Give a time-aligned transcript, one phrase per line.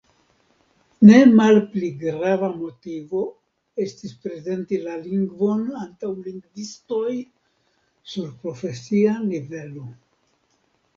[1.09, 3.21] Ne malpli grava motivo
[3.85, 7.15] estis prezenti la lingvon antaŭ lingvistoj
[8.15, 9.89] sur profesia nivelo.